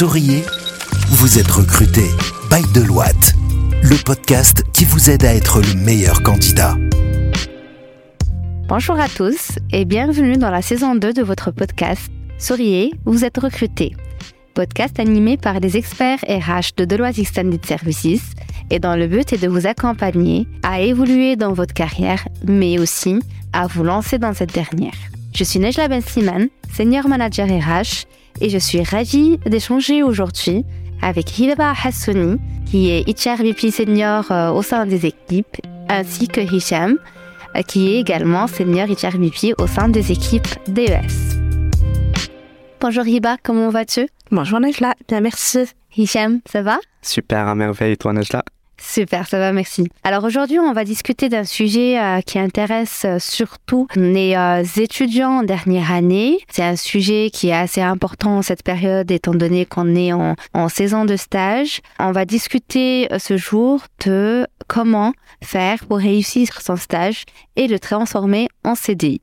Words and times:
Souriez, 0.00 0.44
vous 1.10 1.38
êtes 1.38 1.50
recruté 1.50 2.04
by 2.50 2.62
Deloitte, 2.72 3.34
le 3.82 4.02
podcast 4.02 4.64
qui 4.72 4.86
vous 4.86 5.10
aide 5.10 5.26
à 5.26 5.34
être 5.34 5.60
le 5.60 5.74
meilleur 5.74 6.22
candidat. 6.22 6.74
Bonjour 8.66 8.98
à 8.98 9.08
tous 9.10 9.58
et 9.72 9.84
bienvenue 9.84 10.38
dans 10.38 10.48
la 10.48 10.62
saison 10.62 10.94
2 10.94 11.12
de 11.12 11.22
votre 11.22 11.50
podcast 11.50 12.10
Souriez, 12.38 12.94
vous 13.04 13.26
êtes 13.26 13.36
recruté. 13.36 13.94
Podcast 14.54 14.98
animé 14.98 15.36
par 15.36 15.60
des 15.60 15.76
experts 15.76 16.20
RH 16.26 16.76
de 16.78 16.86
Deloitte 16.86 17.18
Extended 17.18 17.62
Services 17.66 18.30
et 18.70 18.78
dont 18.78 18.96
le 18.96 19.06
but 19.06 19.34
est 19.34 19.42
de 19.42 19.48
vous 19.48 19.66
accompagner 19.66 20.46
à 20.62 20.80
évoluer 20.80 21.36
dans 21.36 21.52
votre 21.52 21.74
carrière, 21.74 22.26
mais 22.48 22.78
aussi 22.78 23.20
à 23.52 23.66
vous 23.66 23.84
lancer 23.84 24.18
dans 24.18 24.32
cette 24.32 24.54
dernière. 24.54 24.94
Je 25.34 25.44
suis 25.44 25.58
Nejla 25.58 25.88
Ben 25.88 26.00
Siman, 26.00 26.48
senior 26.74 27.06
manager 27.06 27.46
RH, 27.46 28.06
et 28.40 28.48
je 28.48 28.58
suis 28.58 28.82
ravie 28.82 29.38
d'échanger 29.46 30.02
aujourd'hui 30.02 30.64
avec 31.02 31.38
Hiba 31.38 31.72
Hassouni, 31.84 32.38
qui 32.66 32.90
est 32.90 33.08
HRVP 33.08 33.70
senior 33.70 34.30
euh, 34.30 34.50
au 34.50 34.62
sein 34.62 34.86
des 34.86 35.06
équipes, 35.06 35.56
ainsi 35.88 36.28
que 36.28 36.40
Hicham, 36.40 36.98
euh, 37.56 37.62
qui 37.62 37.92
est 37.94 38.00
également 38.00 38.46
senior 38.46 38.88
HRVP 38.88 39.54
au 39.58 39.66
sein 39.66 39.88
des 39.88 40.12
équipes 40.12 40.48
DES. 40.68 41.00
Bonjour 42.80 43.06
Hiba, 43.06 43.36
comment 43.42 43.70
vas-tu? 43.70 44.08
Bonjour 44.30 44.60
Nejla, 44.60 44.94
bien 45.08 45.20
merci. 45.20 45.64
Hicham, 45.96 46.40
ça 46.46 46.62
va? 46.62 46.78
Super, 47.02 47.48
à 47.48 47.54
merveille, 47.54 47.96
toi 47.96 48.12
Nejla? 48.12 48.44
Super, 48.82 49.28
ça 49.28 49.38
va, 49.38 49.52
merci. 49.52 49.88
Alors 50.04 50.24
aujourd'hui, 50.24 50.58
on 50.58 50.72
va 50.72 50.84
discuter 50.84 51.28
d'un 51.28 51.44
sujet 51.44 52.00
euh, 52.00 52.22
qui 52.22 52.38
intéresse 52.38 53.02
euh, 53.04 53.18
surtout 53.18 53.86
les 53.94 54.34
euh, 54.34 54.64
étudiants 54.76 55.40
en 55.40 55.42
dernière 55.42 55.92
année. 55.92 56.38
C'est 56.50 56.64
un 56.64 56.76
sujet 56.76 57.30
qui 57.32 57.48
est 57.48 57.54
assez 57.54 57.82
important 57.82 58.38
en 58.38 58.42
cette 58.42 58.62
période 58.62 59.10
étant 59.10 59.34
donné 59.34 59.66
qu'on 59.66 59.94
est 59.94 60.12
en, 60.12 60.34
en, 60.54 60.68
saison 60.68 61.04
de 61.04 61.16
stage. 61.16 61.82
On 61.98 62.12
va 62.12 62.24
discuter 62.24 63.06
ce 63.18 63.36
jour 63.36 63.82
de 64.04 64.46
comment 64.66 65.12
faire 65.42 65.84
pour 65.86 65.98
réussir 65.98 66.60
son 66.60 66.76
stage 66.76 67.24
et 67.56 67.68
le 67.68 67.78
transformer 67.78 68.48
en 68.64 68.74
CDI. 68.74 69.20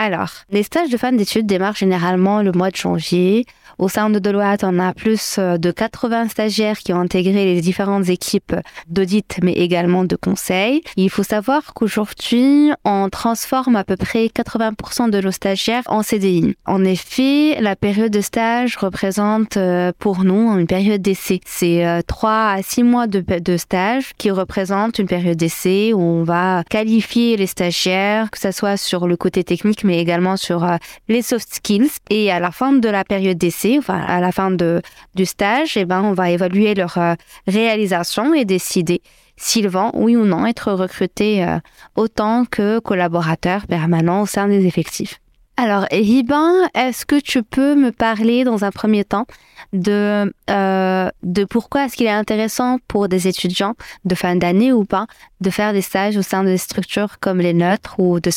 Alors, 0.00 0.30
les 0.50 0.62
stages 0.62 0.90
de 0.90 0.96
fin 0.96 1.10
d'études 1.10 1.46
démarrent 1.46 1.74
généralement 1.74 2.40
le 2.40 2.52
mois 2.52 2.70
de 2.70 2.76
janvier. 2.76 3.46
Au 3.78 3.88
sein 3.88 4.10
de 4.10 4.20
Deloitte, 4.20 4.62
on 4.62 4.78
a 4.78 4.94
plus 4.94 5.36
euh, 5.38 5.58
de 5.58 5.72
80 5.72 6.28
stagiaires 6.28 6.78
qui 6.78 6.92
ont 6.92 7.00
intégré 7.00 7.44
les 7.44 7.60
différentes 7.60 8.08
équipes 8.08 8.54
d'audit, 8.88 9.38
mais 9.42 9.52
également 9.52 10.04
de 10.04 10.14
conseil. 10.14 10.82
Il 10.96 11.10
faut 11.10 11.24
savoir 11.24 11.74
qu'aujourd'hui, 11.74 12.70
on 12.84 13.08
transforme 13.08 13.74
à 13.74 13.82
peu 13.82 13.96
près 13.96 14.26
80% 14.26 15.10
de 15.10 15.20
nos 15.20 15.32
stagiaires 15.32 15.82
en 15.86 16.04
CDI. 16.04 16.54
En 16.64 16.84
effet, 16.84 17.60
la 17.60 17.74
période 17.74 18.12
de 18.12 18.20
stage 18.20 18.76
représente 18.76 19.56
euh, 19.56 19.90
pour 19.98 20.22
nous 20.22 20.56
une 20.56 20.68
période 20.68 21.02
d'essai. 21.02 21.40
C'est 21.44 22.02
3 22.06 22.30
euh, 22.30 22.58
à 22.58 22.62
6 22.62 22.84
mois 22.84 23.08
de, 23.08 23.20
de 23.20 23.56
stage 23.56 24.12
qui 24.16 24.30
représentent 24.30 25.00
une 25.00 25.08
période 25.08 25.36
d'essai 25.36 25.92
où 25.92 26.00
on 26.00 26.22
va 26.22 26.62
qualifier 26.70 27.36
les 27.36 27.46
stagiaires, 27.48 28.30
que 28.30 28.38
ce 28.38 28.52
soit 28.52 28.76
sur 28.76 29.08
le 29.08 29.16
côté 29.16 29.42
technique, 29.42 29.84
mais 29.88 29.98
également 29.98 30.36
sur 30.36 30.64
les 31.08 31.22
soft 31.22 31.48
skills. 31.54 31.90
Et 32.10 32.30
à 32.30 32.38
la 32.38 32.50
fin 32.50 32.72
de 32.72 32.88
la 32.88 33.04
période 33.04 33.38
d'essai, 33.38 33.76
enfin, 33.78 34.00
à 34.06 34.20
la 34.20 34.32
fin 34.32 34.50
de, 34.50 34.82
du 35.14 35.24
stage, 35.24 35.76
eh 35.76 35.86
ben, 35.86 36.02
on 36.02 36.12
va 36.12 36.30
évaluer 36.30 36.74
leur 36.74 36.98
euh, 36.98 37.14
réalisation 37.46 38.34
et 38.34 38.44
décider 38.44 39.00
s'ils 39.36 39.68
vont, 39.68 39.90
oui 39.94 40.16
ou 40.16 40.24
non, 40.24 40.46
être 40.46 40.72
recrutés 40.72 41.44
euh, 41.44 41.58
autant 41.96 42.44
que 42.44 42.80
collaborateurs 42.80 43.66
permanents 43.66 44.22
au 44.22 44.26
sein 44.26 44.48
des 44.48 44.66
effectifs. 44.66 45.20
Alors, 45.60 45.86
Hiban, 45.90 46.68
est-ce 46.72 47.04
que 47.04 47.18
tu 47.18 47.42
peux 47.42 47.74
me 47.74 47.90
parler 47.90 48.44
dans 48.44 48.64
un 48.64 48.70
premier 48.70 49.04
temps 49.04 49.26
de, 49.72 50.32
euh, 50.50 51.10
de 51.24 51.44
pourquoi 51.44 51.84
est-ce 51.84 51.96
qu'il 51.96 52.06
est 52.06 52.10
intéressant 52.10 52.78
pour 52.86 53.08
des 53.08 53.26
étudiants 53.26 53.74
de 54.04 54.14
fin 54.14 54.36
d'année 54.36 54.72
ou 54.72 54.84
pas 54.84 55.08
de 55.40 55.50
faire 55.50 55.72
des 55.72 55.82
stages 55.82 56.16
au 56.16 56.22
sein 56.22 56.44
de 56.44 56.56
structures 56.56 57.18
comme 57.18 57.40
les 57.40 57.54
neutres 57.54 57.98
ou 57.98 58.20
de, 58.20 58.30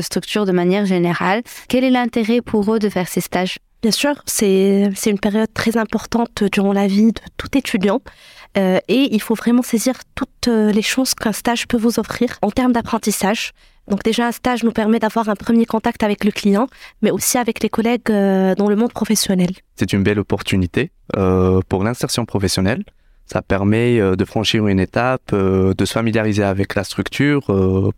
structures 0.00 0.46
de 0.46 0.52
manière 0.52 0.86
générale? 0.86 1.42
Quel 1.68 1.82
est 1.82 1.90
l'intérêt 1.90 2.40
pour 2.40 2.72
eux 2.72 2.78
de 2.78 2.88
faire 2.88 3.08
ces 3.08 3.20
stages? 3.20 3.58
Bien 3.82 3.90
sûr, 3.90 4.22
c'est 4.26 4.92
une 5.06 5.18
période 5.18 5.52
très 5.52 5.76
importante 5.76 6.44
durant 6.52 6.72
la 6.72 6.86
vie 6.86 7.10
de 7.10 7.20
tout 7.36 7.58
étudiant 7.58 8.00
euh, 8.56 8.78
et 8.86 9.12
il 9.12 9.20
faut 9.20 9.34
vraiment 9.34 9.62
saisir 9.62 9.94
toutes 10.14 10.46
euh, 10.46 10.70
les 10.70 10.82
chances 10.82 11.16
qu'un 11.16 11.32
stage 11.32 11.66
peut 11.66 11.78
vous 11.78 11.98
offrir 11.98 12.38
en 12.42 12.52
termes 12.52 12.72
d'apprentissage. 12.72 13.54
Donc 13.90 14.04
déjà, 14.04 14.28
un 14.28 14.32
stage 14.32 14.62
nous 14.62 14.70
permet 14.70 15.00
d'avoir 15.00 15.28
un 15.28 15.34
premier 15.34 15.66
contact 15.66 16.04
avec 16.04 16.22
le 16.24 16.30
client, 16.30 16.68
mais 17.02 17.10
aussi 17.10 17.38
avec 17.38 17.60
les 17.60 17.68
collègues 17.68 18.08
euh, 18.10 18.54
dans 18.54 18.68
le 18.68 18.76
monde 18.76 18.92
professionnel. 18.92 19.50
C'est 19.74 19.92
une 19.92 20.04
belle 20.04 20.20
opportunité 20.20 20.92
euh, 21.16 21.60
pour 21.68 21.82
l'insertion 21.82 22.24
professionnelle. 22.24 22.84
Ça 23.26 23.42
permet 23.42 23.98
euh, 23.98 24.14
de 24.14 24.24
franchir 24.24 24.68
une 24.68 24.78
étape, 24.78 25.34
de 25.34 25.84
se 25.84 25.92
familiariser 25.92 26.44
avec 26.44 26.76
la 26.76 26.84
structure 26.84 27.42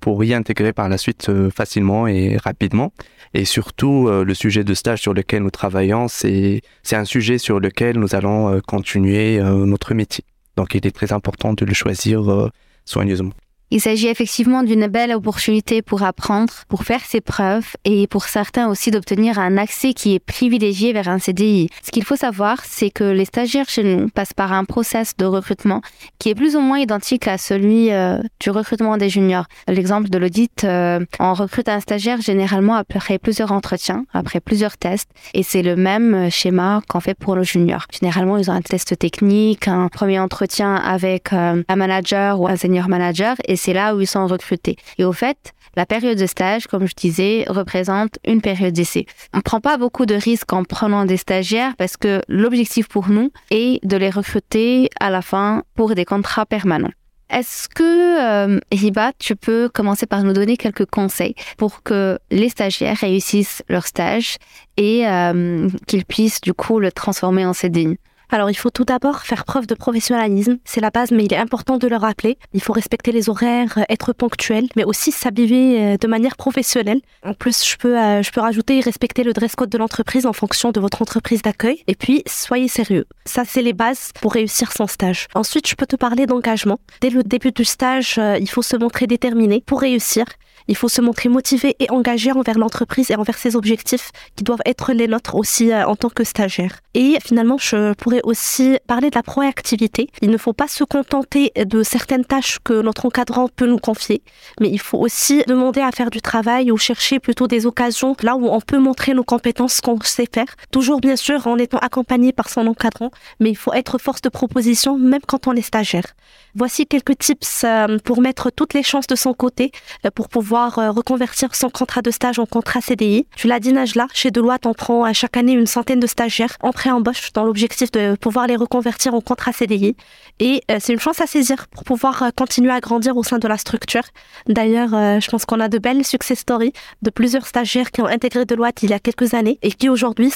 pour 0.00 0.24
y 0.24 0.32
intégrer 0.32 0.72
par 0.72 0.88
la 0.88 0.96
suite 0.96 1.30
facilement 1.50 2.06
et 2.06 2.38
rapidement. 2.38 2.92
Et 3.34 3.44
surtout, 3.44 4.08
le 4.10 4.34
sujet 4.34 4.64
de 4.64 4.74
stage 4.74 5.00
sur 5.00 5.14
lequel 5.14 5.42
nous 5.42 5.50
travaillons, 5.50 6.06
c'est 6.08 6.62
un 6.92 7.04
sujet 7.04 7.38
sur 7.38 7.60
lequel 7.60 7.98
nous 7.98 8.14
allons 8.14 8.60
continuer 8.60 9.40
notre 9.42 9.94
métier. 9.94 10.24
Donc 10.56 10.74
il 10.74 10.86
est 10.86 10.94
très 10.94 11.14
important 11.14 11.54
de 11.54 11.64
le 11.64 11.72
choisir 11.72 12.50
soigneusement. 12.84 13.32
Il 13.74 13.80
s'agit 13.80 14.08
effectivement 14.08 14.64
d'une 14.64 14.86
belle 14.86 15.14
opportunité 15.14 15.80
pour 15.80 16.02
apprendre, 16.02 16.52
pour 16.68 16.84
faire 16.84 17.00
ses 17.00 17.22
preuves 17.22 17.64
et 17.86 18.06
pour 18.06 18.24
certains 18.24 18.68
aussi 18.68 18.90
d'obtenir 18.90 19.38
un 19.38 19.56
accès 19.56 19.94
qui 19.94 20.12
est 20.12 20.18
privilégié 20.18 20.92
vers 20.92 21.08
un 21.08 21.18
CDI. 21.18 21.70
Ce 21.82 21.90
qu'il 21.90 22.04
faut 22.04 22.16
savoir, 22.16 22.58
c'est 22.66 22.90
que 22.90 23.02
les 23.02 23.24
stagiaires 23.24 23.70
chez 23.70 23.82
nous 23.82 24.10
passent 24.10 24.34
par 24.34 24.52
un 24.52 24.66
process 24.66 25.16
de 25.16 25.24
recrutement 25.24 25.80
qui 26.18 26.28
est 26.28 26.34
plus 26.34 26.54
ou 26.54 26.60
moins 26.60 26.80
identique 26.80 27.26
à 27.26 27.38
celui 27.38 27.90
euh, 27.92 28.18
du 28.40 28.50
recrutement 28.50 28.98
des 28.98 29.08
juniors. 29.08 29.46
L'exemple 29.66 30.10
de 30.10 30.18
l'audit, 30.18 30.64
euh, 30.64 31.00
on 31.18 31.32
recrute 31.32 31.70
un 31.70 31.80
stagiaire 31.80 32.20
généralement 32.20 32.74
après 32.74 33.18
plusieurs 33.18 33.52
entretiens, 33.52 34.04
après 34.12 34.40
plusieurs 34.40 34.76
tests 34.76 35.08
et 35.32 35.42
c'est 35.42 35.62
le 35.62 35.76
même 35.76 36.30
schéma 36.30 36.82
qu'on 36.90 37.00
fait 37.00 37.14
pour 37.14 37.36
le 37.36 37.42
junior. 37.42 37.86
Généralement, 37.90 38.36
ils 38.36 38.50
ont 38.50 38.54
un 38.54 38.60
test 38.60 38.98
technique, 38.98 39.66
un 39.66 39.88
premier 39.88 40.18
entretien 40.18 40.74
avec 40.74 41.32
euh, 41.32 41.62
un 41.66 41.76
manager 41.76 42.38
ou 42.38 42.48
un 42.48 42.56
senior 42.56 42.90
manager 42.90 43.36
et 43.48 43.56
c'est 43.62 43.72
là 43.72 43.94
où 43.94 44.00
ils 44.00 44.06
sont 44.06 44.26
recrutés. 44.26 44.76
Et 44.98 45.04
au 45.04 45.12
fait, 45.12 45.52
la 45.76 45.86
période 45.86 46.18
de 46.18 46.26
stage, 46.26 46.66
comme 46.66 46.86
je 46.86 46.94
disais, 46.94 47.44
représente 47.48 48.18
une 48.26 48.40
période 48.40 48.74
d'essai. 48.74 49.06
On 49.32 49.38
ne 49.38 49.42
prend 49.42 49.60
pas 49.60 49.78
beaucoup 49.78 50.04
de 50.04 50.14
risques 50.14 50.52
en 50.52 50.64
prenant 50.64 51.04
des 51.04 51.16
stagiaires 51.16 51.74
parce 51.76 51.96
que 51.96 52.20
l'objectif 52.28 52.88
pour 52.88 53.08
nous 53.08 53.30
est 53.50 53.84
de 53.86 53.96
les 53.96 54.10
recruter 54.10 54.90
à 55.00 55.10
la 55.10 55.22
fin 55.22 55.62
pour 55.76 55.94
des 55.94 56.04
contrats 56.04 56.44
permanents. 56.44 56.90
Est-ce 57.30 57.68
que, 57.68 58.20
euh, 58.20 58.60
Hiba, 58.70 59.12
tu 59.18 59.36
peux 59.36 59.70
commencer 59.70 60.04
par 60.04 60.22
nous 60.22 60.34
donner 60.34 60.58
quelques 60.58 60.84
conseils 60.84 61.34
pour 61.56 61.82
que 61.82 62.18
les 62.30 62.50
stagiaires 62.50 62.98
réussissent 62.98 63.62
leur 63.70 63.86
stage 63.86 64.36
et 64.76 65.08
euh, 65.08 65.66
qu'ils 65.86 66.04
puissent 66.04 66.42
du 66.42 66.52
coup 66.52 66.78
le 66.78 66.92
transformer 66.92 67.46
en 67.46 67.54
CDI 67.54 67.96
alors, 68.32 68.48
il 68.48 68.54
faut 68.54 68.70
tout 68.70 68.84
d'abord 68.84 69.20
faire 69.20 69.44
preuve 69.44 69.66
de 69.66 69.74
professionnalisme. 69.74 70.56
C'est 70.64 70.80
la 70.80 70.90
base, 70.90 71.10
mais 71.10 71.26
il 71.26 71.32
est 71.34 71.38
important 71.38 71.76
de 71.76 71.86
le 71.86 71.96
rappeler. 71.96 72.38
Il 72.54 72.62
faut 72.62 72.72
respecter 72.72 73.12
les 73.12 73.28
horaires, 73.28 73.76
euh, 73.76 73.82
être 73.90 74.14
ponctuel, 74.14 74.68
mais 74.74 74.84
aussi 74.84 75.12
s'habiller 75.12 75.80
euh, 75.80 75.96
de 75.98 76.06
manière 76.06 76.36
professionnelle. 76.36 77.02
En 77.22 77.34
plus, 77.34 77.62
je 77.62 77.76
peux, 77.76 77.98
euh, 77.98 78.22
je 78.22 78.30
peux 78.30 78.40
rajouter 78.40 78.80
respecter 78.80 79.22
le 79.22 79.34
dress 79.34 79.54
code 79.54 79.68
de 79.68 79.76
l'entreprise 79.76 80.24
en 80.24 80.32
fonction 80.32 80.72
de 80.72 80.80
votre 80.80 81.02
entreprise 81.02 81.42
d'accueil. 81.42 81.84
Et 81.86 81.94
puis, 81.94 82.22
soyez 82.26 82.68
sérieux. 82.68 83.04
Ça, 83.26 83.44
c'est 83.44 83.62
les 83.62 83.74
bases 83.74 84.12
pour 84.18 84.32
réussir 84.32 84.72
son 84.72 84.86
stage. 84.86 85.28
Ensuite, 85.34 85.68
je 85.68 85.74
peux 85.74 85.86
te 85.86 85.96
parler 85.96 86.24
d'engagement. 86.24 86.78
Dès 87.02 87.10
le 87.10 87.22
début 87.22 87.52
du 87.52 87.66
stage, 87.66 88.18
il 88.40 88.48
faut 88.48 88.62
se 88.62 88.76
montrer 88.76 89.06
déterminé 89.06 89.62
pour 89.66 89.80
réussir. 89.80 90.24
Il 90.68 90.76
faut 90.76 90.88
se 90.88 91.00
montrer 91.00 91.28
motivé 91.28 91.76
et 91.80 91.90
engagé 91.90 92.32
envers 92.32 92.58
l'entreprise 92.58 93.10
et 93.10 93.16
envers 93.16 93.36
ses 93.36 93.56
objectifs 93.56 94.10
qui 94.36 94.44
doivent 94.44 94.62
être 94.66 94.92
les 94.92 95.08
nôtres 95.08 95.34
aussi 95.34 95.72
euh, 95.72 95.86
en 95.86 95.96
tant 95.96 96.08
que 96.08 96.24
stagiaire. 96.24 96.78
Et 96.94 97.18
finalement, 97.24 97.58
je 97.58 97.94
pourrais 97.94 98.20
aussi 98.22 98.78
parler 98.86 99.10
de 99.10 99.16
la 99.16 99.22
proactivité. 99.22 100.08
Il 100.20 100.30
ne 100.30 100.36
faut 100.36 100.52
pas 100.52 100.68
se 100.68 100.84
contenter 100.84 101.52
de 101.56 101.82
certaines 101.82 102.24
tâches 102.24 102.58
que 102.62 102.82
notre 102.82 103.06
encadrant 103.06 103.48
peut 103.48 103.66
nous 103.66 103.78
confier, 103.78 104.22
mais 104.60 104.68
il 104.68 104.80
faut 104.80 104.98
aussi 104.98 105.42
demander 105.46 105.80
à 105.80 105.90
faire 105.90 106.10
du 106.10 106.20
travail 106.20 106.70
ou 106.70 106.76
chercher 106.76 107.18
plutôt 107.18 107.46
des 107.46 107.66
occasions 107.66 108.14
là 108.22 108.36
où 108.36 108.46
on 108.48 108.60
peut 108.60 108.78
montrer 108.78 109.14
nos 109.14 109.24
compétences 109.24 109.80
qu'on 109.80 110.00
sait 110.00 110.28
faire. 110.32 110.54
Toujours 110.70 111.00
bien 111.00 111.16
sûr 111.16 111.46
en 111.46 111.56
étant 111.58 111.78
accompagné 111.78 112.32
par 112.32 112.48
son 112.48 112.66
encadrant, 112.66 113.10
mais 113.40 113.50
il 113.50 113.56
faut 113.56 113.72
être 113.72 113.98
force 113.98 114.20
de 114.20 114.28
proposition 114.28 114.98
même 114.98 115.22
quand 115.26 115.46
on 115.46 115.52
est 115.54 115.62
stagiaire. 115.62 116.14
Voici 116.54 116.86
quelques 116.86 117.18
tips 117.18 117.64
euh, 117.64 117.98
pour 118.04 118.20
mettre 118.20 118.50
toutes 118.50 118.74
les 118.74 118.82
chances 118.82 119.06
de 119.06 119.14
son 119.14 119.32
côté 119.32 119.72
euh, 120.04 120.10
pour 120.14 120.28
pouvoir 120.28 120.41
euh, 120.50 120.90
reconvertir 120.90 121.54
son 121.54 121.70
contrat 121.70 122.02
de 122.02 122.10
stage 122.10 122.38
en 122.38 122.46
contrat 122.46 122.80
CDI. 122.80 123.26
Tu 123.36 123.46
l'as 123.46 123.60
dit 123.60 123.72
Najla, 123.72 124.06
chez 124.12 124.30
Deloitte, 124.30 124.66
on 124.66 124.74
prend 124.74 125.12
chaque 125.12 125.36
année 125.36 125.52
une 125.52 125.66
centaine 125.66 126.00
de 126.00 126.06
stagiaires 126.06 126.56
en 126.60 126.72
pré-embauche 126.72 127.32
dans 127.32 127.44
l'objectif 127.44 127.90
de 127.92 128.16
pouvoir 128.16 128.46
les 128.46 128.56
reconvertir 128.56 129.14
en 129.14 129.20
contrat 129.20 129.52
CDI. 129.52 129.96
Et 130.40 130.62
euh, 130.70 130.78
c'est 130.80 130.92
une 130.92 131.00
chance 131.00 131.20
à 131.20 131.26
saisir 131.26 131.68
pour 131.68 131.84
pouvoir 131.84 132.30
continuer 132.36 132.72
à 132.72 132.80
grandir 132.80 133.16
au 133.16 133.22
sein 133.22 133.38
de 133.38 133.48
la 133.48 133.56
structure. 133.56 134.02
D'ailleurs, 134.48 134.90
je 135.20 135.30
pense 135.30 135.44
qu'on 135.44 135.60
a 135.60 135.68
de 135.68 135.78
belles 135.78 136.04
success 136.04 136.40
stories 136.40 136.72
de 137.02 137.10
plusieurs 137.10 137.46
stagiaires 137.46 137.90
qui 137.90 138.02
ont 138.02 138.06
intégré 138.06 138.44
Deloitte 138.44 138.82
il 138.82 138.90
y 138.90 138.94
a 138.94 138.98
quelques 138.98 139.34
années 139.34 139.58
et 139.62 139.70
qui 139.70 139.88
aujourd'hui 139.88 140.32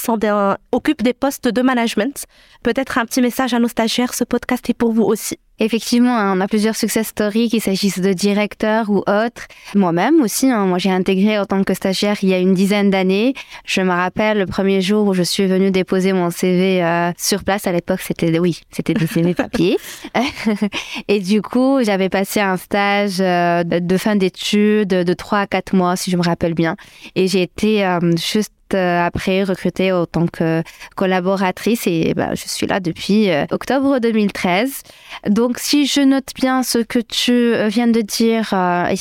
occupent 0.71 1.03
des 1.03 1.13
postes 1.13 1.47
de 1.47 1.61
management. 1.61 2.25
Peut-être 2.63 2.97
un 2.97 3.05
petit 3.05 3.21
message 3.21 3.53
à 3.53 3.59
nos 3.59 3.67
stagiaires, 3.67 4.13
ce 4.13 4.23
podcast 4.23 4.69
est 4.69 4.73
pour 4.73 4.93
vous 4.93 5.03
aussi. 5.03 5.37
Effectivement, 5.59 6.15
hein, 6.15 6.37
on 6.37 6.41
a 6.41 6.47
plusieurs 6.47 6.75
success 6.75 7.07
stories, 7.07 7.49
qu'il 7.49 7.61
s'agisse 7.61 7.99
de 7.99 8.13
directeurs 8.13 8.91
ou 8.91 8.97
autres. 8.99 9.47
Moi-même 9.73 10.21
aussi, 10.21 10.51
hein, 10.51 10.65
moi 10.65 10.77
j'ai 10.77 10.91
intégré 10.91 11.39
en 11.39 11.45
tant 11.45 11.63
que 11.63 11.73
stagiaire 11.73 12.17
il 12.21 12.29
y 12.29 12.33
a 12.33 12.37
une 12.37 12.53
dizaine 12.53 12.91
d'années. 12.91 13.33
Je 13.65 13.81
me 13.81 13.89
rappelle 13.89 14.37
le 14.37 14.45
premier 14.45 14.81
jour 14.81 15.07
où 15.07 15.13
je 15.13 15.23
suis 15.23 15.47
venue 15.47 15.71
déposer 15.71 16.13
mon 16.13 16.29
CV 16.29 16.83
euh, 16.83 17.11
sur 17.17 17.43
place. 17.43 17.65
À 17.65 17.71
l'époque, 17.71 18.01
c'était 18.01 18.37
oui, 18.37 18.61
c'était 18.69 18.93
des 18.93 19.07
CV 19.07 19.33
papier. 19.35 19.77
et 21.07 21.19
du 21.19 21.41
coup, 21.41 21.79
j'avais 21.83 22.09
passé 22.09 22.39
un 22.39 22.57
stage 22.57 23.19
euh, 23.19 23.63
de 23.63 23.97
fin 23.97 24.15
d'études 24.15 24.89
de 24.89 25.13
3 25.13 25.39
à 25.39 25.47
4 25.47 25.75
mois, 25.75 25.95
si 25.95 26.11
je 26.11 26.17
me 26.17 26.23
rappelle 26.23 26.53
bien. 26.53 26.75
Et 27.15 27.27
j'ai 27.27 27.41
été 27.41 27.83
euh, 27.83 27.99
juste 28.15 28.51
après 28.75 29.43
recrutée 29.43 29.91
en 29.91 30.05
tant 30.05 30.27
que 30.27 30.63
collaboratrice 30.95 31.87
et 31.87 32.13
bah, 32.13 32.35
je 32.35 32.47
suis 32.47 32.67
là 32.67 32.79
depuis 32.79 33.29
euh, 33.29 33.45
octobre 33.51 33.99
2013. 33.99 34.83
Donc 35.27 35.59
si 35.59 35.85
je 35.85 36.01
note 36.01 36.29
bien 36.35 36.63
ce 36.63 36.79
que 36.79 36.99
tu 36.99 37.31
euh, 37.31 37.67
viens 37.67 37.87
de 37.87 38.01
dire, 38.01 38.53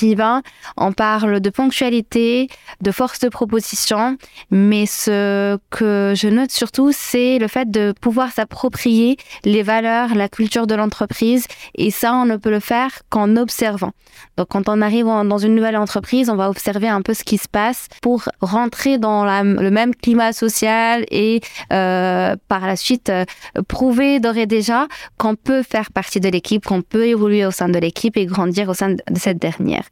Yvan, 0.03 0.43
on 0.77 0.93
parle 0.93 1.41
de 1.41 1.51
ponctualité, 1.51 2.49
de 2.81 2.91
force 2.91 3.21
de 3.21 3.29
proposition, 3.29 4.17
mais 4.51 4.87
ce 4.87 5.59
que 5.71 6.15
je 6.17 6.29
note 6.29 6.51
surtout, 6.51 6.91
c'est 6.93 7.39
le 7.39 7.49
fait 7.49 7.71
de 7.71 7.93
pouvoir 8.01 8.33
s'approprier 8.33 9.17
les 9.45 9.63
valeurs, 9.63 10.15
la 10.15 10.29
culture 10.29 10.67
de 10.67 10.75
l'entreprise 10.75 11.47
et 11.75 11.91
ça, 11.91 12.15
on 12.15 12.27
ne 12.27 12.37
peut 12.37 12.51
le 12.51 12.61
faire 12.61 12.91
qu'en 13.09 13.37
observant. 13.37 13.93
Donc 14.37 14.49
quand 14.49 14.69
on 14.69 14.83
arrive 14.83 15.07
dans 15.07 15.39
une 15.39 15.55
nouvelle 15.55 15.77
entreprise, 15.77 16.31
on 16.31 16.37
va 16.37 16.49
observer 16.51 16.89
un 16.89 17.03
peu 17.03 17.15
ce 17.15 17.25
qui 17.25 17.39
se 17.39 17.49
passe 17.49 17.89
pour 18.03 18.29
rentrer 18.41 18.99
dans 18.99 19.25
la 19.25 19.43
le 19.61 19.71
même 19.71 19.95
climat 19.95 20.33
social 20.33 21.05
et 21.11 21.41
euh, 21.73 22.37
par 22.49 22.67
la 22.67 22.77
suite 22.77 23.11
euh, 23.11 23.25
prouver 23.69 24.21
d'ores 24.21 24.37
et 24.37 24.47
déjà 24.47 24.87
qu'on 25.19 25.35
peut 25.35 25.63
faire 25.63 25.91
partie 25.93 26.21
de 26.21 26.29
l'équipe, 26.29 26.65
qu'on 26.65 26.83
peut 26.83 27.07
évoluer 27.07 27.45
au 27.47 27.51
sein 27.51 27.69
de 27.69 27.79
l'équipe 27.79 28.17
et 28.17 28.27
grandir 28.27 28.69
au 28.69 28.75
sein 28.75 28.91
de 28.91 29.19
cette 29.19 29.39
dernière. 29.39 29.85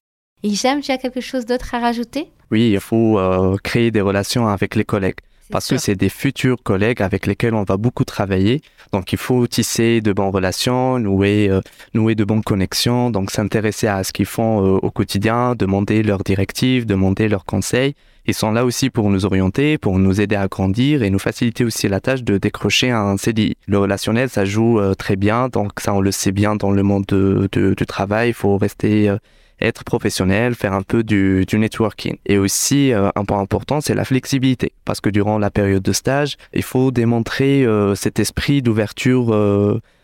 Hicham, 0.43 0.81
tu 0.81 0.93
as 0.93 0.99
quelque 0.99 1.21
chose 1.21 1.47
d'autre 1.47 1.75
à 1.75 1.81
rajouter? 1.81 2.29
Oui, 2.51 2.71
il 2.73 2.81
faut 2.81 3.19
euh, 3.19 3.57
créer 3.63 3.91
des 3.91 4.03
relations 4.03 4.47
avec 4.47 4.75
les 4.75 4.85
collègues 4.85 5.21
parce 5.51 5.69
que 5.69 5.77
c'est 5.77 5.95
des 5.95 6.09
futurs 6.09 6.63
collègues 6.63 7.03
avec 7.03 7.27
lesquels 7.27 7.55
on 7.55 7.65
va 7.65 7.77
beaucoup 7.77 8.05
travailler. 8.05 8.63
Donc 8.93 9.13
il 9.13 9.19
faut 9.19 9.47
tisser 9.47 10.01
de 10.01 10.13
bonnes 10.13 10.31
relations, 10.31 10.99
nouer, 10.99 11.51
nouer 11.95 12.15
de 12.15 12.25
bonnes 12.25 12.43
connexions, 12.43 13.11
donc 13.11 13.31
s'intéresser 13.31 13.87
à 13.87 14.05
ce 14.05 14.13
qu'ils 14.13 14.27
font 14.27 14.59
au 14.59 14.91
quotidien, 14.91 15.55
demander 15.55 16.03
leurs 16.03 16.25
directives, 16.25 16.87
demander 16.87 17.29
leurs 17.29 17.45
conseils. 17.45 17.95
Ils 18.27 18.35
sont 18.35 18.53
là 18.53 18.65
aussi 18.65 18.89
pour 18.89 19.11
nous 19.11 19.27
orienter, 19.27 19.77
pour 19.77 19.99
nous 19.99 20.21
aider 20.21 20.37
à 20.37 20.49
grandir 20.49 21.03
et 21.03 21.11
nous 21.11 21.19
faciliter 21.19 21.63
aussi 21.63 21.89
la 21.89 22.01
tâche 22.01 22.23
de 22.23 22.39
décrocher 22.39 22.91
un 22.91 23.19
CDI. 23.19 23.57
Le 23.67 23.79
relationnel, 23.79 24.31
ça 24.31 24.47
joue 24.47 24.81
euh, 24.81 24.95
très 24.95 25.17
bien, 25.17 25.49
donc 25.49 25.73
ça 25.79 25.93
on 25.93 26.01
le 26.01 26.11
sait 26.11 26.33
bien 26.33 26.57
dans 26.57 26.71
le 26.71 26.83
monde 26.83 27.05
de, 27.07 27.49
du 27.53 27.87
travail. 27.87 28.31
Il 28.31 28.35
faut 28.35 28.57
rester 28.57 29.11
euh, 29.11 29.19
être 29.65 29.85
professionnel, 29.85 30.55
faire 30.55 30.73
un 30.73 30.83
peu 30.83 31.03
du, 31.03 31.45
du 31.47 31.59
networking. 31.59 32.17
Et 32.27 32.39
aussi, 32.39 32.93
euh, 32.93 33.11
un 33.15 33.25
point 33.25 33.41
important, 33.41 33.81
c'est 33.81 33.95
la 33.95 34.05
flexibilité. 34.05 34.73
Parce 34.85 35.01
que 35.01 35.11
durant 35.11 35.39
la 35.39 35.51
période 35.51 35.83
de 35.83 35.93
stage, 35.93 36.37
il 36.53 36.63
faut 36.63 36.91
démontrer 36.91 37.67
cet 37.95 38.19
esprit 38.19 38.63
d'ouverture 38.63 39.33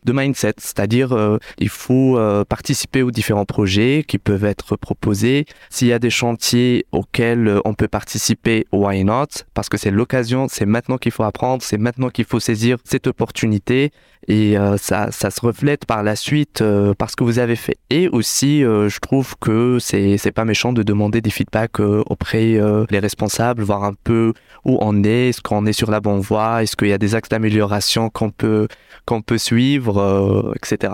de 0.05 0.12
mindset, 0.12 0.55
c'est-à-dire 0.58 1.12
euh, 1.12 1.38
il 1.58 1.69
faut 1.69 2.19
euh, 2.19 2.44
participer 2.44 3.02
aux 3.02 3.11
différents 3.11 3.44
projets 3.44 4.05
qui 4.06 4.19
peuvent 4.19 4.44
être 4.44 4.76
proposés. 4.76 5.47
S'il 5.69 5.88
y 5.88 5.93
a 5.93 5.99
des 5.99 6.11
chantiers 6.11 6.87
auxquels 6.93 7.49
euh, 7.49 7.61
on 7.64 7.75
peut 7.75 7.88
participer, 7.88 8.67
why 8.73 9.05
not? 9.05 9.26
Parce 9.55 9.69
que 9.69 9.76
c'est 9.76 9.91
l'occasion, 9.91 10.47
c'est 10.49 10.67
maintenant 10.67 10.99
qu'il 10.99 11.12
faut 11.12 11.25
apprendre, 11.25 11.62
c'est 11.62 11.79
maintenant 11.79 12.08
qu'il 12.08 12.25
faut 12.25 12.41
saisir 12.41 12.79
cette 12.85 13.06
opportunité 13.06 13.91
et 14.29 14.56
ça, 14.76 15.11
ça 15.11 15.31
se 15.31 15.41
reflète 15.41 15.87
par 15.87 16.03
la 16.03 16.14
suite 16.14 16.62
parce 16.99 17.17
que 17.17 17.25
vous 17.25 17.38
avez 17.38 17.56
fait. 17.56 17.79
Et 17.88 18.06
aussi, 18.08 18.61
je 18.61 18.99
trouve 19.00 19.35
que 19.41 19.79
c'est 19.81 20.19
c'est 20.19 20.31
pas 20.31 20.44
méchant 20.44 20.73
de 20.75 20.82
demander 20.82 21.20
des 21.23 21.31
feedbacks 21.31 21.81
auprès 21.81 22.61
des 22.91 22.99
responsables, 22.99 23.62
voir 23.62 23.82
un 23.82 23.94
peu 24.05 24.35
où 24.64 24.76
on 24.82 25.03
est, 25.05 25.31
est-ce 25.31 25.41
qu'on 25.41 25.64
est 25.67 25.73
sur 25.73 25.91
la 25.91 26.00
bonne 26.00 26.20
voie, 26.20 26.62
est-ce 26.62 26.76
qu'il 26.76 26.88
y 26.88 26.93
a 26.93 26.99
des 26.99 27.14
axes 27.14 27.31
d'amélioration 27.31 28.11
qu'on 28.11 28.31
peut 28.31 28.69
qu'on 29.06 29.23
peut 29.23 29.38
suivre 29.38 29.90
euh, 29.99 30.53
etc. 30.57 30.93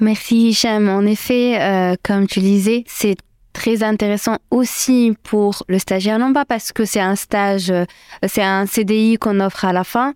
Merci 0.00 0.48
Hicham. 0.48 0.88
En 0.88 1.06
effet, 1.06 1.58
euh, 1.60 1.94
comme 2.02 2.26
tu 2.26 2.40
disais, 2.40 2.84
c'est 2.86 3.16
très 3.56 3.82
intéressant 3.82 4.36
aussi 4.50 5.14
pour 5.22 5.64
le 5.66 5.78
stagiaire, 5.78 6.18
non 6.18 6.34
pas 6.34 6.44
parce 6.44 6.72
que 6.72 6.84
c'est 6.84 7.00
un 7.00 7.16
stage, 7.16 7.70
euh, 7.70 7.86
c'est 8.26 8.42
un 8.42 8.66
CDI 8.66 9.16
qu'on 9.16 9.40
offre 9.40 9.64
à 9.64 9.72
la 9.72 9.82
fin, 9.82 10.12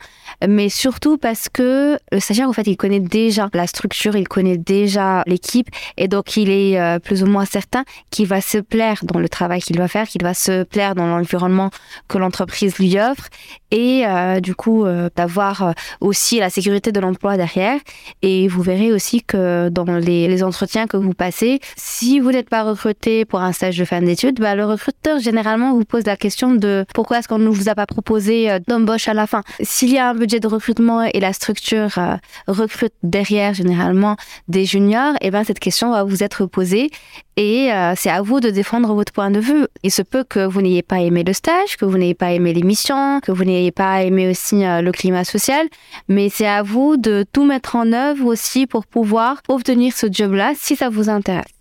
mais 0.47 0.69
surtout 0.69 1.17
parce 1.17 1.49
que 1.49 1.99
le 2.13 2.21
stagiaire, 2.21 2.51
en 2.51 2.53
fait, 2.53 2.67
il 2.67 2.77
connaît 2.77 3.01
déjà 3.01 3.49
la 3.55 3.67
structure, 3.67 4.15
il 4.15 4.29
connaît 4.29 4.59
déjà 4.59 5.23
l'équipe, 5.27 5.69
et 5.97 6.07
donc 6.07 6.37
il 6.37 6.51
est 6.51 7.01
plus 7.01 7.23
ou 7.23 7.27
moins 7.27 7.47
certain 7.47 7.85
qu'il 8.11 8.27
va 8.27 8.43
se 8.43 8.59
plaire 8.59 9.01
dans 9.05 9.19
le 9.19 9.29
travail 9.29 9.63
qu'il 9.63 9.79
va 9.79 9.89
faire, 9.89 10.07
qu'il 10.07 10.23
va 10.23 10.35
se 10.35 10.65
plaire 10.65 10.95
dans 10.95 11.07
l'environnement 11.07 11.71
que 12.09 12.19
l'entreprise 12.19 12.77
lui 12.79 12.99
offre, 13.01 13.29
et 13.71 14.05
euh, 14.07 14.41
du 14.41 14.55
coup 14.55 14.85
euh, 14.85 15.09
d'avoir 15.15 15.63
euh, 15.63 15.73
aussi 16.01 16.39
la 16.39 16.51
sécurité 16.51 16.93
de 16.93 17.01
l'emploi 17.01 17.37
derrière. 17.37 17.79
Et 18.23 18.49
vous 18.49 18.63
verrez 18.63 18.93
aussi 18.93 19.23
que 19.23 19.69
dans 19.69 19.85
les 19.85 20.43
entretiens 20.43 20.87
que 20.87 20.97
vous 20.97 21.15
passez, 21.15 21.61
si 21.77 22.21
vous 22.21 22.33
n'êtes 22.33 22.49
pas 22.49 22.63
recruté 22.63 23.25
pour 23.31 23.41
un 23.41 23.53
stage 23.53 23.79
de 23.79 23.85
fin 23.85 24.03
d'études, 24.03 24.41
bah, 24.41 24.55
le 24.55 24.67
recruteur 24.67 25.19
généralement 25.21 25.73
vous 25.73 25.85
pose 25.85 26.05
la 26.05 26.17
question 26.17 26.55
de 26.55 26.85
pourquoi 26.95 27.19
est-ce 27.19 27.29
qu'on 27.29 27.39
ne 27.39 27.49
vous 27.49 27.69
a 27.69 27.75
pas 27.75 27.87
proposé 27.87 28.59
d'embauche 28.69 29.09
à 29.09 29.15
la 29.15 29.27
fin. 29.27 29.43
S'il 29.63 29.91
y 29.91 29.99
a 29.99 30.11
un 30.11 30.15
budget 30.15 30.41
de 30.41 30.49
recrutement 30.49 31.03
et 31.03 31.21
la 31.21 31.33
structure 31.33 31.99
recrute 32.47 32.93
derrière 33.03 33.55
généralement 33.55 34.17
des 34.49 34.65
juniors, 34.65 35.15
et 35.15 35.29
eh 35.29 35.31
ben 35.31 35.45
cette 35.45 35.61
question 35.61 35.93
va 35.93 36.05
vous 36.05 36.23
être 36.23 36.47
posée 36.47 36.91
et 37.37 37.71
c'est 37.97 38.11
à 38.11 38.21
vous 38.21 38.41
de 38.41 38.51
défendre 38.51 38.93
votre 38.95 39.13
point 39.13 39.31
de 39.31 39.41
vue. 39.41 39.67
Il 39.83 39.91
se 39.91 40.03
peut 40.03 40.25
que 40.25 40.45
vous 40.47 40.61
n'ayez 40.61 40.83
pas 40.83 41.01
aimé 41.01 41.25
le 41.25 41.33
stage, 41.33 41.77
que 41.79 41.85
vous 41.85 41.97
n'ayez 41.97 42.15
pas 42.15 42.33
aimé 42.33 42.53
l'émission, 42.53 43.21
que 43.21 43.33
vous 43.33 43.45
n'ayez 43.45 43.71
pas 43.71 44.03
aimé 44.03 44.29
aussi 44.29 44.65
euh, 44.65 44.83
le 44.83 44.93
climat 44.93 45.25
social, 45.25 45.67
mais 46.09 46.29
c'est 46.29 46.47
à 46.47 46.63
vous 46.63 46.97
de 46.97 47.25
tout 47.33 47.45
mettre 47.45 47.77
en 47.77 47.93
œuvre 47.93 48.27
aussi 48.27 48.67
pour 48.67 48.87
pouvoir 48.87 49.43
obtenir 49.49 49.93
ce 49.95 50.07
job-là 50.11 50.53
si 50.57 50.77
ça 50.77 50.89
vous 50.89 51.09
intéresse. 51.09 51.60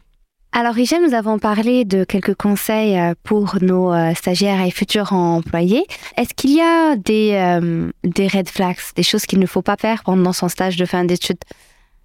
Alors 0.52 0.78
Hichem, 0.78 1.04
nous 1.08 1.14
avons 1.14 1.38
parlé 1.38 1.86
de 1.86 2.04
quelques 2.04 2.34
conseils 2.36 2.98
euh, 2.98 3.14
pour 3.24 3.58
nos 3.62 3.94
euh, 3.94 4.14
stagiaires 4.16 4.62
et 4.66 4.72
futurs 4.72 5.14
employés. 5.14 5.86
Est-ce 6.18 6.34
qu'il 6.34 6.56
y 6.56 6.62
a 6.62 6.96
des, 6.96 7.82
des 8.04 8.28
red 8.28 8.50
flags, 8.50 8.78
des 8.96 9.04
choses 9.04 9.26
qu'il 9.26 9.40
ne 9.40 9.46
faut 9.46 9.62
pas 9.62 9.78
faire 9.78 10.04
pendant 10.04 10.34
son 10.34 10.50
stage 10.50 10.76
de 10.76 10.86
fin 10.86 11.06
d'études? 11.06 11.38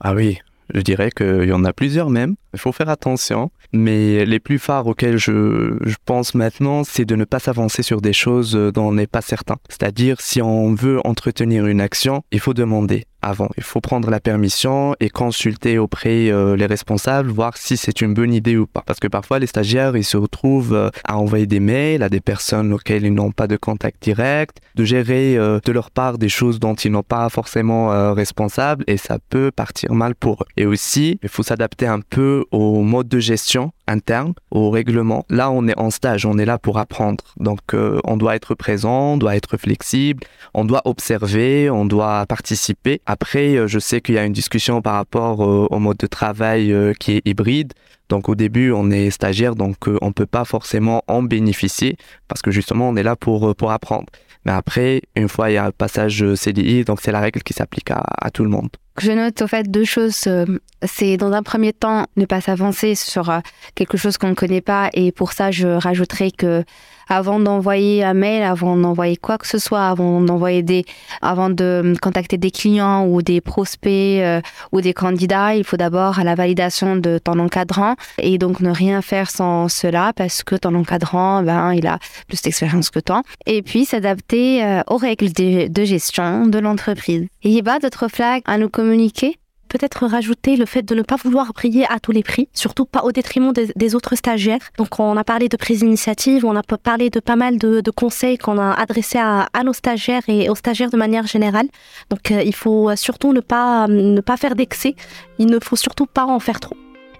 Ah 0.01 0.15
oui, 0.15 0.39
je 0.73 0.81
dirais 0.81 1.11
qu'il 1.11 1.45
y 1.45 1.53
en 1.53 1.65
a 1.65 1.73
plusieurs 1.73 2.11
même. 2.11 2.37
Il 2.53 2.59
faut 2.59 2.73
faire 2.73 2.89
attention. 2.89 3.51
Mais 3.73 4.25
les 4.25 4.39
plus 4.39 4.61
phares 4.61 4.87
auxquels 4.87 5.19
je, 5.19 5.77
je 5.81 5.97
pense 6.05 6.35
maintenant, 6.35 6.85
c'est 6.85 7.05
de 7.05 7.17
ne 7.17 7.25
pas 7.25 7.41
s'avancer 7.41 7.83
sur 7.83 8.01
des 8.01 8.13
choses 8.13 8.53
dont 8.53 8.89
on 8.89 8.93
n'est 8.93 9.09
pas 9.09 9.21
certain. 9.21 9.57
C'est-à-dire, 9.69 10.21
si 10.21 10.41
on 10.41 10.75
veut 10.75 11.01
entretenir 11.05 11.67
une 11.67 11.81
action, 11.81 12.23
il 12.31 12.39
faut 12.39 12.55
demander 12.55 13.07
avant. 13.25 13.49
Il 13.57 13.63
faut 13.63 13.81
prendre 13.81 14.11
la 14.11 14.21
permission 14.21 14.95
et 15.01 15.11
consulter 15.11 15.79
auprès 15.79 16.31
euh, 16.31 16.57
les 16.57 16.67
responsables, 16.67 17.31
voir 17.31 17.57
si 17.57 17.77
c'est 17.77 18.01
une 18.01 18.15
bonne 18.15 18.33
idée 18.33 18.57
ou 18.57 18.67
pas. 18.67 18.83
Parce 18.87 19.01
que 19.01 19.09
parfois, 19.09 19.39
les 19.39 19.47
stagiaires, 19.47 19.97
ils 19.97 20.05
se 20.05 20.17
retrouvent 20.17 20.75
euh, 20.75 20.91
à 21.05 21.19
envoyer 21.19 21.47
des 21.47 21.61
mails 21.61 22.03
à 22.03 22.09
des 22.09 22.21
personnes 22.21 22.73
auxquelles 22.73 23.05
ils 23.05 23.15
n'ont 23.15 23.33
pas 23.33 23.47
de 23.47 23.57
contact 23.57 24.03
direct, 24.03 24.59
de 24.75 24.85
gérer 24.85 25.37
euh, 25.37 25.59
de 25.65 25.73
leur 25.73 25.91
part 25.91 26.19
des 26.19 26.29
choses 26.29 26.61
dont 26.61 26.75
ils 26.75 26.93
n'ont 26.93 27.03
pas 27.03 27.29
forcément 27.29 28.15
responsable 28.15 28.85
et 28.87 28.97
ça 28.97 29.19
peut 29.31 29.51
partir 29.51 29.95
mal 29.95 30.15
pour 30.15 30.43
eux. 30.43 30.47
Et 30.57 30.67
aussi, 30.67 31.19
il 31.23 31.29
faut 31.29 31.43
s'adapter 31.43 31.87
un 31.87 32.01
peu 32.01 32.45
au 32.51 32.83
mode 32.83 33.09
de 33.09 33.19
gestion 33.19 33.73
interne, 33.87 34.35
au 34.51 34.71
règlement. 34.71 35.25
Là, 35.29 35.51
on 35.51 35.67
est 35.69 35.79
en 35.79 35.91
stage, 35.91 36.27
on 36.27 36.39
est 36.39 36.45
là 36.45 36.59
pour 36.59 36.79
apprendre. 36.79 37.25
Donc, 37.39 37.61
on 37.73 38.17
doit 38.17 38.37
être 38.37 38.55
présent, 38.55 39.13
on 39.13 39.17
doit 39.17 39.37
être 39.37 39.57
flexible, 39.57 40.25
on 40.55 40.65
doit 40.65 40.83
observer, 40.85 41.71
on 41.71 41.85
doit 41.85 42.25
participer 42.27 43.01
après, 43.07 43.57
euh, 43.57 43.67
je 43.67 43.79
sais 43.79 44.01
qu'il 44.01 44.15
y 44.15 44.19
a 44.19 44.25
une 44.25 44.33
discussion 44.33 44.83
par 44.83 44.95
rapport 44.95 45.41
au, 45.41 45.79
mode 45.79 45.97
de 45.99 46.07
travail 46.07 46.73
euh, 46.73 46.93
qui 46.93 47.13
est 47.13 47.23
hybride. 47.27 47.73
Donc 48.09 48.29
au 48.29 48.35
début, 48.35 48.71
on 48.71 48.91
est 48.91 49.11
stagiaire, 49.11 49.55
donc 49.55 49.89
euh, 49.89 49.99
on 50.03 50.09
ne 50.09 50.13
peut 50.13 50.27
pas 50.27 50.45
forcément 50.45 51.03
en 51.09 51.23
bénéficier 51.23 51.97
parce 52.29 52.43
que 52.43 52.51
justement, 52.51 52.89
on 52.89 52.97
est 52.97 53.03
là 53.03 53.17
pour, 53.17 53.55
pour 53.57 53.71
apprendre. 53.73 54.07
Mais 54.45 54.53
après, 54.53 55.03
une 55.17 55.29
fois 55.29 55.51
il 55.51 55.55
y 55.55 55.57
a 55.57 55.67
un 55.67 55.71
passage 55.71 56.35
CDI, 56.35 56.85
donc 56.85 57.01
c'est 57.01 57.13
la 57.13 57.21
règle 57.21 57.43
qui 57.43 57.55
s'applique 57.55 57.91
à, 57.91 58.31
tout 58.31 58.45
le 58.45 58.51
monde. 58.51 58.69
Je 59.01 59.11
note 59.11 59.43
au 59.43 59.49
fait 59.49 59.69
deux 59.71 59.85
choses. 59.85 60.25
Euh, 60.27 60.47
c'est 60.85 61.17
dans 61.17 61.33
un 61.33 61.43
premier 61.43 61.73
temps 61.73 62.07
ne 62.17 62.27
pas 62.27 62.41
s'avancer 62.41 62.95
sur 62.95 63.31
euh, 63.31 63.41
quelque 63.75 63.97
chose 63.97 64.19
qu'on 64.19 64.29
ne 64.29 64.35
connaît 64.35 64.61
pas 64.61 64.91
et 64.93 65.11
pour 65.11 65.33
ça 65.33 65.51
je 65.51 65.67
rajouterai 65.67 66.31
que 66.31 66.65
avant 67.09 67.39
d'envoyer 67.41 68.05
un 68.05 68.15
mail, 68.15 68.43
avant 68.43 68.77
d'envoyer 68.77 69.17
quoi 69.17 69.39
que 69.39 69.47
ce 69.47 69.59
soit, 69.59 69.87
avant 69.87 70.21
d'envoyer 70.21 70.63
des, 70.63 70.85
avant 71.23 71.51
de 71.51 71.95
contacter 72.01 72.39
des 72.39 72.51
clients 72.51 73.07
ou 73.07 73.23
des 73.23 73.41
prospects 73.41 73.91
euh, 74.23 74.41
ou 74.73 74.81
des 74.81 74.95
candidats, 74.95 75.55
il 75.55 75.65
faut 75.65 75.77
d'abord 75.77 76.21
la 76.23 76.35
validation 76.35 76.97
de 76.97 77.19
ton 77.19 77.39
encadrant 77.39 77.97
et 78.19 78.39
donc 78.39 78.61
ne 78.61 78.71
rien 78.71 79.03
faire 79.03 79.31
sans 79.31 79.69
cela 79.69 80.13
parce 80.15 80.43
que 80.43 80.57
ton 80.57 80.75
encadrant, 80.75 81.43
ben, 81.43 81.73
il 81.75 81.87
a 81.87 81.99
plus 82.29 82.41
d'expérience 82.43 82.91
que 82.91 83.01
toi. 83.01 83.23
Et 83.47 83.63
puis 83.63 83.85
s'adapter 83.85 84.81
aux 84.87 84.97
règles 84.97 85.33
de, 85.33 85.85
gestion 85.85 86.47
de 86.47 86.59
l'entreprise. 86.59 87.27
Il 87.43 87.53
y 87.53 87.63
a 87.69 87.79
d'autres 87.79 88.09
flags 88.09 88.43
à 88.47 88.59
nous 88.59 88.69
communiquer? 88.69 89.39
Peut-être 89.75 90.07
rajouter 90.07 90.55
le 90.55 90.67
fait 90.67 90.83
de 90.83 90.95
ne 90.95 91.03
pas 91.03 91.17
vouloir 91.17 91.53
briller 91.53 91.85
à 91.91 91.99
tous 91.99 92.13
les 92.13 92.23
prix, 92.23 92.49
surtout 92.53 92.85
pas 92.85 93.03
au 93.03 93.11
détriment 93.11 93.53
des, 93.53 93.95
autres 93.97 94.15
stagiaires. 94.15 94.61
Donc 94.79 95.01
on 95.01 95.17
a 95.17 95.25
parlé 95.25 95.49
de 95.49 95.57
prise 95.57 95.81
d'initiative, 95.81 96.45
on 96.45 96.55
a 96.55 96.63
parlé 96.63 97.11
de 97.11 97.19
pas 97.19 97.35
mal 97.35 97.59
de, 97.59 97.91
conseils 97.91 98.39
qu'on 98.39 98.59
a 98.59 98.71
adressés 98.73 99.19
à, 99.19 99.63
nos 99.65 99.73
stagiaires 99.73 100.23
et 100.29 100.49
aux 100.49 100.55
stagiaires 100.55 100.91
de 100.91 100.97
manière 100.97 101.27
générale. 101.27 101.67
Donc 102.11 102.31
euh, 102.31 102.43
il 102.43 102.55
faut 102.55 102.95
surtout 102.95 103.33
ne 103.33 103.41
pas, 103.41 103.89
ne 103.89 104.21
pas 104.21 104.37
faire 104.37 104.55
d'excès, 104.55 104.95
il 105.39 105.47
ne 105.47 105.59
faut 105.59 105.77
surtout 105.77 106.07
pas 106.07 106.25
en 106.25 106.39
faire 106.39 106.61
trop. 106.61 106.77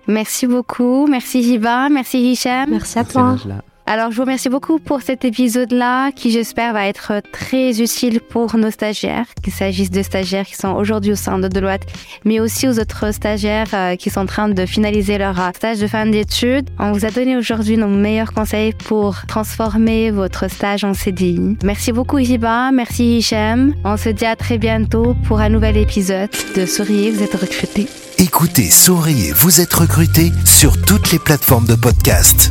Merci 0.07 0.47
beaucoup, 0.47 1.07
merci 1.09 1.43
Jiba, 1.43 1.89
merci 1.89 2.19
Hicham. 2.31 2.71
Merci 2.71 2.99
à 3.01 3.05
toi. 3.05 3.37
Alors, 3.87 4.11
je 4.11 4.17
vous 4.17 4.23
remercie 4.23 4.49
beaucoup 4.49 4.79
pour 4.79 5.03
cet 5.03 5.27
épisode-là, 5.27 6.11
qui 6.13 6.31
j'espère 6.31 6.73
va 6.73 6.87
être 6.87 7.21
très 7.33 7.83
utile 7.83 8.21
pour 8.21 8.57
nos 8.57 8.71
stagiaires, 8.71 9.27
qu'il 9.43 9.53
s'agisse 9.53 9.91
de 9.91 10.03
stagiaires 10.03 10.47
qui 10.47 10.55
sont 10.55 10.73
aujourd'hui 10.73 11.13
au 11.13 11.17
sein 11.17 11.39
de 11.39 11.49
Deloitte, 11.49 11.83
mais 12.25 12.41
aussi 12.41 12.67
aux 12.67 12.79
autres 12.81 13.13
stagiaires 13.13 13.69
euh, 13.75 13.97
qui 13.97 14.09
sont 14.09 14.21
en 14.21 14.27
train 14.27 14.49
de 14.49 14.65
finaliser 14.65 15.19
leur 15.19 15.39
euh, 15.39 15.51
stage 15.55 15.81
de 15.81 15.87
fin 15.87 16.07
d'études. 16.07 16.71
On 16.79 16.93
vous 16.93 17.05
a 17.05 17.11
donné 17.11 17.37
aujourd'hui 17.37 17.77
nos 17.77 17.89
meilleurs 17.89 18.33
conseils 18.33 18.73
pour 18.73 19.27
transformer 19.27 20.11
votre 20.11 20.51
stage 20.51 20.83
en 20.85 20.95
CDI. 20.95 21.59
Merci 21.63 21.93
beaucoup 21.93 22.19
Iba, 22.19 22.71
merci 22.73 23.19
Hichem. 23.19 23.75
On 23.85 23.99
se 23.99 24.09
dit 24.09 24.25
à 24.25 24.35
très 24.35 24.57
bientôt 24.57 25.15
pour 25.29 25.41
un 25.41 25.51
nouvel 25.51 25.77
épisode 25.77 26.31
de 26.57 26.65
Souriez, 26.65 27.11
vous 27.11 27.23
êtes 27.23 27.35
recruté. 27.35 27.87
Écoutez 28.19 28.71
Souriez, 28.71 29.33
vous 29.33 29.61
êtes 29.61 29.75
recruté 29.75 30.33
sur 30.47 30.81
toutes 30.81 31.13
les 31.13 31.19
plateformes 31.19 31.67
de 31.67 31.75
podcast. 31.75 32.51